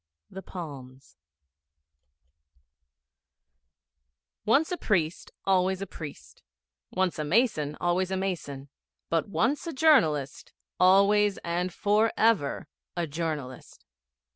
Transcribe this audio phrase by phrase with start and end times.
[0.31, 1.15] The Palms.
[4.45, 6.41] Once a priest, always a priest;
[6.89, 8.69] once a mason, always a mason;
[9.11, 12.67] but once a journalist, always and for ever
[12.97, 13.85] a journalist.